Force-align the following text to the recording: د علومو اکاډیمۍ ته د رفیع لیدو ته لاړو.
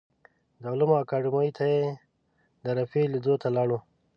د 0.61 0.63
علومو 0.73 0.95
اکاډیمۍ 1.03 1.49
ته 1.57 1.65
د 2.63 2.65
رفیع 2.77 3.05
لیدو 3.13 3.33
ته 3.41 3.47
لاړو. 3.55 3.77